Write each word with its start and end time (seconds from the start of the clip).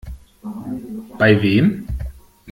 Bei 1.19 1.43
wem? 1.43 1.85